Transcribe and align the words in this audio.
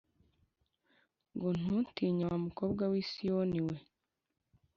ngo 1.33 1.47
ntutinye 1.59 2.23
wa 2.31 2.37
mukobwa 2.45 2.83
w 2.91 2.93
i 3.01 3.03
Siyoni 3.09 3.59
we 3.67 3.75